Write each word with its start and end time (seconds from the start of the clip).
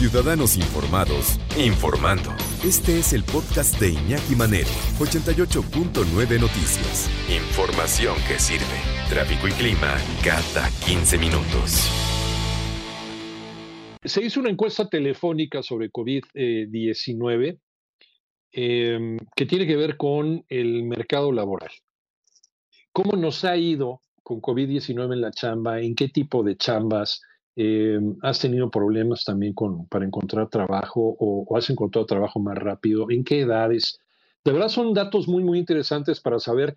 Ciudadanos 0.00 0.56
Informados, 0.56 1.38
informando. 1.58 2.30
Este 2.64 3.00
es 3.00 3.12
el 3.12 3.22
podcast 3.22 3.78
de 3.78 3.90
Iñaki 3.90 4.34
Manero, 4.34 4.70
88.9 4.98 6.40
Noticias. 6.40 7.10
Información 7.28 8.14
que 8.26 8.38
sirve. 8.38 8.80
Tráfico 9.10 9.46
y 9.46 9.50
clima 9.50 9.94
cada 10.24 10.70
15 10.86 11.18
minutos. 11.18 11.90
Se 14.02 14.24
hizo 14.24 14.40
una 14.40 14.48
encuesta 14.48 14.88
telefónica 14.88 15.62
sobre 15.62 15.90
COVID-19 15.90 17.58
em, 18.52 19.18
que 19.36 19.44
tiene 19.44 19.66
que 19.66 19.76
ver 19.76 19.98
con 19.98 20.42
el 20.48 20.84
mercado 20.84 21.30
laboral. 21.30 21.72
¿Cómo 22.90 23.18
nos 23.18 23.44
ha 23.44 23.54
ido 23.54 24.00
con 24.22 24.40
COVID-19 24.40 25.12
en 25.12 25.20
la 25.20 25.30
chamba? 25.30 25.82
¿En 25.82 25.94
qué 25.94 26.08
tipo 26.08 26.42
de 26.42 26.56
chambas? 26.56 27.20
Eh, 27.56 27.98
¿Has 28.22 28.38
tenido 28.40 28.70
problemas 28.70 29.24
también 29.24 29.54
para 29.88 30.04
encontrar 30.04 30.48
trabajo 30.48 31.16
o, 31.18 31.56
has 31.56 31.68
encontrado 31.70 32.06
trabajo 32.06 32.40
más 32.40 32.56
rápido? 32.56 33.10
¿En 33.10 33.24
qué 33.24 33.40
edades? 33.40 34.00
De 34.44 34.52
verdad 34.52 34.68
son 34.68 34.94
datos 34.94 35.28
muy, 35.28 35.42
muy 35.42 35.58
interesantes 35.58 36.20
para 36.20 36.38
saber 36.38 36.76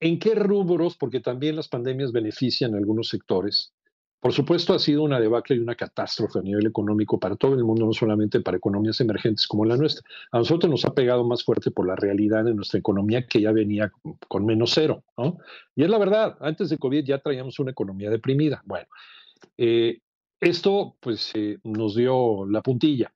en 0.00 0.18
qué 0.18 0.34
rubros, 0.34 0.96
porque 0.96 1.20
también 1.20 1.54
las 1.54 1.68
pandemias 1.68 2.10
benefician 2.10 2.74
a 2.74 2.78
algunos 2.78 3.08
sectores. 3.08 3.72
Por 4.22 4.32
supuesto, 4.32 4.72
ha 4.72 4.78
sido 4.78 5.02
una 5.02 5.18
debacle 5.18 5.56
y 5.56 5.58
una 5.58 5.74
catástrofe 5.74 6.38
a 6.38 6.42
nivel 6.42 6.64
económico 6.64 7.18
para 7.18 7.34
todo 7.34 7.54
el 7.54 7.64
mundo, 7.64 7.86
no 7.86 7.92
solamente 7.92 8.40
para 8.40 8.56
economías 8.56 9.00
emergentes 9.00 9.48
como 9.48 9.64
la 9.64 9.76
nuestra. 9.76 10.04
A 10.30 10.38
nosotros 10.38 10.70
nos 10.70 10.84
ha 10.84 10.94
pegado 10.94 11.24
más 11.24 11.42
fuerte 11.42 11.72
por 11.72 11.88
la 11.88 11.96
realidad 11.96 12.44
de 12.44 12.54
nuestra 12.54 12.78
economía 12.78 13.26
que 13.26 13.40
ya 13.40 13.50
venía 13.50 13.90
con 14.28 14.46
menos 14.46 14.72
cero. 14.74 15.02
¿no? 15.18 15.38
Y 15.74 15.82
es 15.82 15.90
la 15.90 15.98
verdad, 15.98 16.36
antes 16.40 16.70
de 16.70 16.78
COVID 16.78 17.04
ya 17.04 17.18
traíamos 17.18 17.58
una 17.58 17.72
economía 17.72 18.10
deprimida. 18.10 18.62
Bueno, 18.64 18.86
eh, 19.56 20.00
esto 20.40 20.96
pues 21.00 21.30
eh, 21.34 21.58
nos 21.64 21.94
dio 21.94 22.46
la 22.46 22.62
puntilla, 22.62 23.12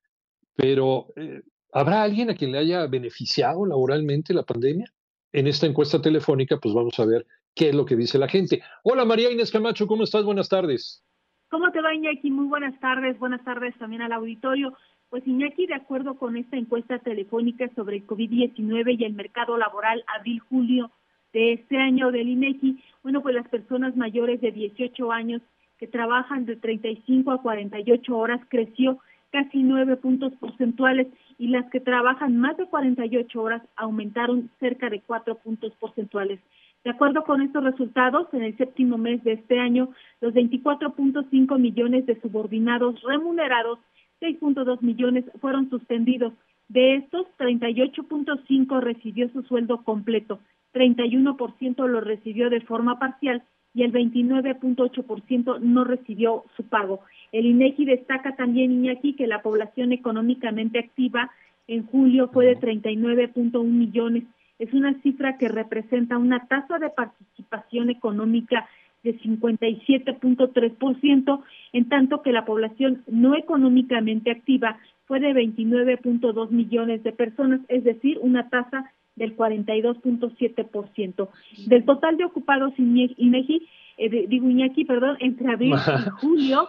pero 0.55 1.09
eh, 1.17 1.43
¿habrá 1.73 2.03
alguien 2.03 2.31
a 2.31 2.35
quien 2.35 2.53
le 2.53 2.59
haya 2.59 2.87
beneficiado 2.87 3.67
laboralmente 3.67 4.33
la 4.33 4.45
pandemia? 4.45 4.87
En 5.33 5.47
esta 5.47 5.67
encuesta 5.67 6.01
telefónica 6.01 6.59
pues 6.59 6.75
vamos 6.75 6.99
a 6.99 7.05
ver 7.05 7.27
qué 7.55 7.71
es 7.71 7.75
lo 7.75 7.85
que 7.85 7.97
dice 7.97 8.19
la 8.19 8.29
gente. 8.29 8.63
Hola 8.85 9.05
María 9.05 9.31
Inés 9.31 9.51
Camacho, 9.51 9.87
¿cómo 9.87 10.05
estás? 10.05 10.25
Buenas 10.25 10.49
tardes. 10.49 11.03
¿Cómo 11.51 11.71
te 11.71 11.81
va 11.81 11.95
Iñaki? 11.95 12.31
Muy 12.31 12.47
buenas 12.47 12.79
tardes, 12.81 13.19
buenas 13.19 13.45
tardes 13.45 13.77
también 13.79 14.03
al 14.03 14.13
auditorio. 14.13 14.77
Pues 15.09 15.27
Iñaki, 15.27 15.67
de 15.67 15.75
acuerdo 15.75 16.17
con 16.17 16.37
esta 16.37 16.57
encuesta 16.57 16.99
telefónica 16.99 17.69
sobre 17.75 17.97
el 17.97 18.07
COVID-19 18.07 18.99
y 18.99 19.05
el 19.05 19.15
mercado 19.15 19.57
laboral 19.57 20.05
abril-julio 20.19 20.91
de 21.33 21.53
este 21.53 21.77
año 21.77 22.11
del 22.11 22.29
INEGI, 22.29 22.83
bueno, 23.03 23.23
pues 23.23 23.35
las 23.35 23.49
personas 23.49 23.97
mayores 23.97 24.41
de 24.41 24.51
18 24.51 25.13
años 25.13 25.43
que 25.79 25.87
trabajan 25.87 26.47
de 26.47 26.57
35 26.57 27.31
a 27.31 27.43
48 27.43 28.17
horas 28.17 28.41
creció 28.49 28.99
casi 29.31 29.63
9 29.63 29.97
puntos 29.97 30.33
porcentuales 30.37 31.09
y 31.39 31.49
las 31.49 31.69
que 31.71 31.81
trabajan 31.81 32.39
más 32.39 32.57
de 32.57 32.67
48 32.67 33.41
horas 33.41 33.63
aumentaron 33.77 34.51
cerca 34.59 34.89
de 34.89 35.01
4 35.01 35.37
puntos 35.37 35.73
porcentuales. 35.79 36.41
De 36.85 36.91
acuerdo 36.91 37.25
con 37.25 37.43
estos 37.43 37.65
resultados, 37.65 38.29
en 38.33 38.45
el 38.45 38.57
séptimo 38.57 38.97
mes 38.97 39.23
de 39.25 39.33
este 39.33 39.59
año, 39.59 39.91
los 40.21 40.33
24.5 40.33 41.59
millones 41.59 42.07
de 42.07 42.21
subordinados 42.21 43.03
remunerados, 43.03 43.81
6.2 44.21 44.81
millones 44.83 45.25
fueron 45.41 45.69
suspendidos. 45.69 46.33
De 46.69 46.95
estos, 46.95 47.27
38.5 47.39 48.81
recibió 48.81 49.29
su 49.31 49.43
sueldo 49.43 49.83
completo, 49.83 50.39
31% 50.73 51.89
lo 51.89 52.01
recibió 52.01 52.51
de 52.51 52.61
forma 52.61 52.99
parcial 52.99 53.43
y 53.77 53.85
el 53.85 53.93
29.8% 53.93 55.61
no 55.61 55.85
recibió 55.85 56.45
su 56.57 56.65
pago. 56.65 57.03
El 57.31 57.45
INEGI 57.45 57.85
destaca 57.85 58.35
también, 58.35 58.73
Iñaki, 58.73 59.13
que 59.13 59.27
la 59.27 59.43
población 59.43 59.93
económicamente 59.93 60.79
activa 60.79 61.31
en 61.69 61.85
julio 61.85 62.31
fue 62.33 62.47
de 62.47 62.59
39.1 62.59 63.63
millones. 63.65 64.25
Es 64.59 64.73
una 64.73 64.95
cifra 65.03 65.37
que 65.37 65.49
representa 65.49 66.17
una 66.17 66.47
tasa 66.47 66.79
de 66.79 66.89
participación 66.89 67.91
económica 67.91 68.67
de 69.05 69.21
57.3%, 69.21 71.43
en 71.75 71.89
tanto 71.91 72.23
que 72.23 72.33
la 72.33 72.47
población 72.47 73.03
no 73.07 73.37
económicamente 73.37 74.31
activa 74.31 74.79
fue 75.05 75.21
de 75.21 75.35
29.2 75.35 76.51
millones 76.51 77.03
de 77.03 77.13
personas, 77.13 77.61
es 77.69 77.85
decir, 77.85 78.19
una 78.23 78.49
tasa 78.49 78.91
del 79.17 79.37
42.7%. 79.37 81.29
Del 81.67 81.85
total 81.85 82.17
de 82.17 82.25
ocupados 82.25 82.73
INEGI, 82.79 83.69
eh, 83.99 84.27
digo 84.29 84.49
Iñaki, 84.49 84.85
perdón, 84.85 85.17
entre 85.21 85.53
abril 85.53 85.75
y 85.75 86.11
julio, 86.21 86.69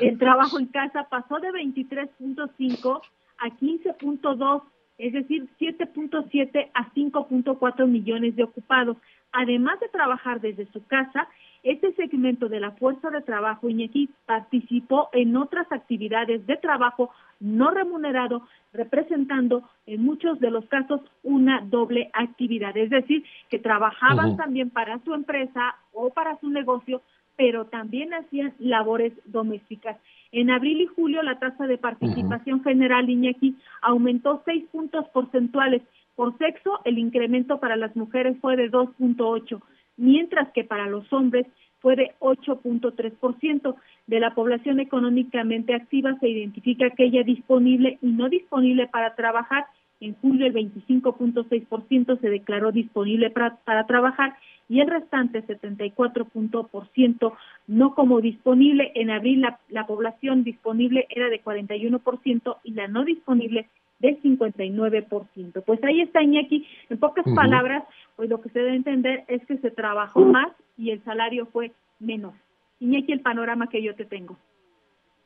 el 0.00 0.16
trabajo 0.18 0.58
en 0.58 0.66
casa 0.66 1.08
pasó 1.10 1.38
de 1.40 1.48
23.5 1.50 3.00
a 3.38 3.48
15.2, 3.50 4.62
es 4.98 5.12
decir, 5.12 5.48
7.7 5.60 6.70
a 6.74 6.92
5.4 6.92 7.86
millones 7.86 8.36
de 8.36 8.42
ocupados. 8.42 8.96
Además 9.32 9.78
de 9.80 9.88
trabajar 9.88 10.40
desde 10.40 10.66
su 10.72 10.84
casa, 10.86 11.28
este 11.62 11.92
segmento 11.94 12.48
de 12.48 12.60
la 12.60 12.72
fuerza 12.72 13.10
de 13.10 13.20
trabajo 13.20 13.68
Iñaki 13.68 14.10
participó 14.26 15.08
en 15.12 15.36
otras 15.36 15.70
actividades 15.70 16.46
de 16.46 16.56
trabajo 16.56 17.10
no 17.40 17.70
remunerado, 17.70 18.42
representando 18.72 19.68
en 19.86 20.02
muchos 20.02 20.40
de 20.40 20.50
los 20.50 20.66
casos 20.66 21.00
una 21.22 21.60
doble 21.60 22.10
actividad, 22.12 22.76
es 22.76 22.90
decir, 22.90 23.24
que 23.48 23.58
trabajaban 23.58 24.36
también 24.36 24.70
para 24.70 24.98
su 25.04 25.14
empresa 25.14 25.76
o 25.92 26.10
para 26.10 26.38
su 26.40 26.48
negocio, 26.48 27.02
pero 27.38 27.66
también 27.66 28.12
hacían 28.12 28.52
labores 28.58 29.14
domésticas. 29.24 29.96
En 30.32 30.50
abril 30.50 30.82
y 30.82 30.86
julio 30.86 31.22
la 31.22 31.38
tasa 31.38 31.66
de 31.66 31.78
participación 31.78 32.62
general 32.62 33.08
Iñaki 33.08 33.56
aumentó 33.80 34.42
seis 34.44 34.64
puntos 34.70 35.08
porcentuales. 35.14 35.80
Por 36.16 36.36
sexo, 36.36 36.80
el 36.84 36.98
incremento 36.98 37.60
para 37.60 37.76
las 37.76 37.94
mujeres 37.96 38.36
fue 38.40 38.56
de 38.56 38.70
2.8 38.70 39.62
mientras 39.98 40.50
que 40.52 40.64
para 40.64 40.86
los 40.86 41.12
hombres 41.12 41.46
fue 41.80 41.94
de 41.94 42.14
8.3%. 42.20 43.76
De 44.06 44.20
la 44.20 44.34
población 44.34 44.80
económicamente 44.80 45.74
activa 45.74 46.16
se 46.18 46.28
identifica 46.28 46.86
aquella 46.86 47.22
disponible 47.22 47.98
y 48.00 48.06
no 48.06 48.28
disponible 48.28 48.88
para 48.88 49.14
trabajar. 49.14 49.66
En 50.00 50.14
julio 50.14 50.46
el 50.46 50.54
25.6% 50.54 52.20
se 52.20 52.30
declaró 52.30 52.72
disponible 52.72 53.30
para, 53.30 53.56
para, 53.64 53.86
trabajar 53.86 54.36
y 54.68 54.80
el 54.80 54.88
restante 54.88 55.44
74% 55.44 57.32
no 57.66 57.94
como 57.94 58.20
disponible. 58.20 58.92
En 58.94 59.10
abril 59.10 59.40
la, 59.40 59.58
la 59.68 59.86
población 59.86 60.44
disponible 60.44 61.06
era 61.10 61.28
de 61.28 61.42
41% 61.42 62.56
y 62.62 62.72
la 62.72 62.86
no 62.86 63.04
disponible 63.04 63.68
del 63.98 64.20
59%. 64.22 65.64
Pues 65.64 65.82
ahí 65.84 66.00
está 66.00 66.22
Iñaki. 66.22 66.66
En 66.88 66.98
pocas 66.98 67.24
palabras, 67.34 67.84
pues 68.16 68.28
lo 68.30 68.40
que 68.40 68.50
se 68.50 68.60
debe 68.60 68.76
entender 68.76 69.24
es 69.28 69.44
que 69.46 69.58
se 69.58 69.70
trabajó 69.70 70.20
más 70.20 70.52
y 70.76 70.90
el 70.90 71.02
salario 71.02 71.46
fue 71.46 71.72
menos. 71.98 72.34
Iñaki, 72.80 73.12
el 73.12 73.20
panorama 73.20 73.68
que 73.68 73.82
yo 73.82 73.94
te 73.94 74.04
tengo. 74.04 74.38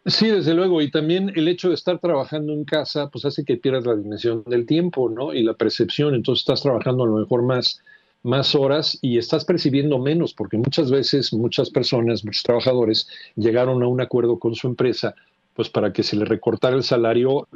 Sí, 0.05 0.27
desde 0.29 0.55
luego, 0.55 0.83
y 0.83 0.91
también 0.91 1.31
el 1.37 1.47
hecho 1.47 1.69
de 1.69 1.75
estar 1.75 2.01
trabajando 2.01 2.53
en 2.53 2.65
casa, 2.65 3.09
pues 3.09 3.25
hace 3.25 3.45
que 3.45 3.57
pierdas 3.57 3.87
la 3.87 3.95
dimensión 3.95 4.43
del 4.47 4.67
tiempo, 4.67 5.09
¿no? 5.09 5.33
Y 5.33 5.45
la 5.45 5.55
percepción, 5.55 6.15
entonces 6.15 6.43
estás 6.43 6.63
trabajando 6.63 7.05
a 7.05 7.07
lo 7.07 7.19
mejor 7.19 7.43
más, 7.43 7.81
más 8.25 8.57
horas 8.57 8.99
y 9.01 9.19
estás 9.19 9.45
percibiendo 9.45 10.01
menos, 10.01 10.35
porque 10.35 10.57
muchas 10.57 10.91
veces 10.91 11.33
muchas 11.33 11.71
personas, 11.71 12.25
muchos 12.25 12.43
trabajadores 12.43 13.07
llegaron 13.37 13.81
a 13.85 13.87
un 13.87 14.01
acuerdo 14.01 14.41
con 14.41 14.57
su 14.57 14.67
empresa, 14.67 15.15
pues 15.55 15.69
para 15.69 15.93
que 15.93 16.03
se 16.03 16.17
le 16.17 16.25
recortara 16.25 16.77
el 16.77 16.83
salario 16.83 17.49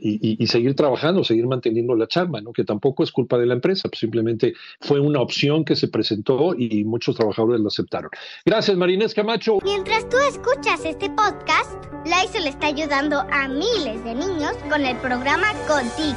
y, 0.00 0.46
seguir 0.46 0.74
trabajando, 0.74 1.24
seguir 1.24 1.46
manteniendo 1.46 1.94
la 1.94 2.06
chamba, 2.06 2.40
¿no? 2.40 2.52
que 2.52 2.64
tampoco 2.64 3.02
es 3.02 3.12
culpa 3.12 3.36
de 3.38 3.46
la 3.46 3.54
empresa, 3.54 3.88
pues 3.88 4.00
simplemente 4.00 4.54
fue 4.80 4.98
una 4.98 5.20
opción 5.20 5.64
que 5.64 5.76
se 5.76 5.88
presentó 5.88 6.54
y 6.56 6.84
muchos 6.84 7.16
trabajadores 7.16 7.60
lo 7.60 7.68
aceptaron. 7.68 8.10
Gracias, 8.46 8.76
Marinés 8.76 9.12
Camacho. 9.12 9.58
Mientras 9.62 10.08
tú 10.08 10.16
escuchas 10.26 10.84
este 10.86 11.10
podcast, 11.10 11.84
le 12.40 12.48
está 12.48 12.66
ayudando 12.66 13.20
a 13.30 13.48
miles 13.48 14.04
de 14.04 14.14
niños 14.14 14.52
con 14.68 14.84
el 14.84 14.96
programa 14.98 15.46
Contigo, 15.68 16.16